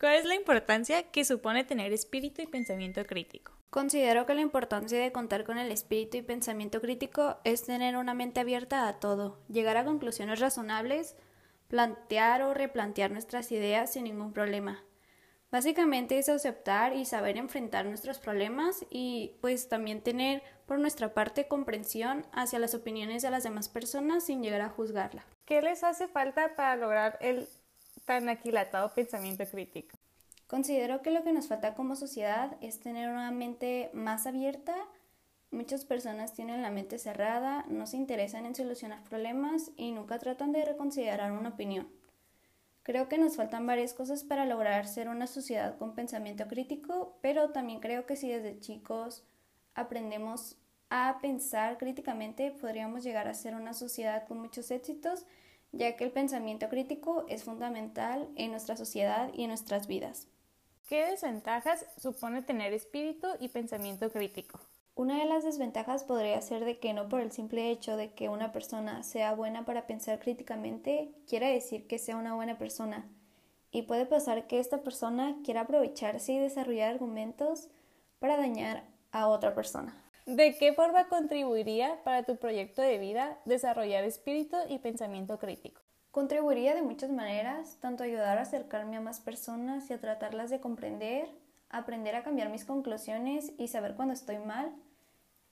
[0.00, 3.52] ¿Cuál es la importancia que supone tener espíritu y pensamiento crítico?
[3.68, 8.14] Considero que la importancia de contar con el espíritu y pensamiento crítico es tener una
[8.14, 11.16] mente abierta a todo, llegar a conclusiones razonables,
[11.66, 14.84] plantear o replantear nuestras ideas sin ningún problema.
[15.50, 21.48] Básicamente es aceptar y saber enfrentar nuestros problemas y pues también tener por nuestra parte
[21.48, 25.24] comprensión hacia las opiniones de las demás personas sin llegar a juzgarla.
[25.44, 27.48] ¿Qué les hace falta para lograr el
[28.08, 29.98] tan aquilatado pensamiento crítico?
[30.46, 34.74] Considero que lo que nos falta como sociedad es tener una mente más abierta.
[35.50, 40.52] Muchas personas tienen la mente cerrada, no se interesan en solucionar problemas y nunca tratan
[40.52, 41.86] de reconsiderar una opinión.
[42.82, 47.50] Creo que nos faltan varias cosas para lograr ser una sociedad con pensamiento crítico, pero
[47.50, 49.26] también creo que si desde chicos
[49.74, 50.56] aprendemos
[50.88, 55.26] a pensar críticamente, podríamos llegar a ser una sociedad con muchos éxitos,
[55.72, 60.28] ya que el pensamiento crítico es fundamental en nuestra sociedad y en nuestras vidas.
[60.88, 64.60] ¿Qué desventajas supone tener espíritu y pensamiento crítico?
[64.94, 68.28] Una de las desventajas podría ser de que no por el simple hecho de que
[68.28, 73.06] una persona sea buena para pensar críticamente, quiera decir que sea una buena persona.
[73.70, 77.68] Y puede pasar que esta persona quiera aprovecharse y desarrollar argumentos
[78.18, 78.82] para dañar
[79.12, 79.94] a otra persona.
[80.28, 85.80] ¿De qué forma contribuiría para tu proyecto de vida desarrollar espíritu y pensamiento crítico?
[86.10, 90.60] Contribuiría de muchas maneras, tanto ayudar a acercarme a más personas y a tratarlas de
[90.60, 91.30] comprender,
[91.70, 94.70] aprender a cambiar mis conclusiones y saber cuando estoy mal,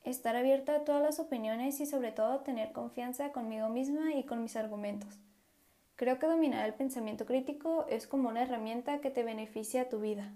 [0.05, 4.43] estar abierta a todas las opiniones y sobre todo tener confianza conmigo misma y con
[4.43, 5.19] mis argumentos.
[5.95, 10.01] Creo que dominar el pensamiento crítico es como una herramienta que te beneficia a tu
[10.01, 10.35] vida.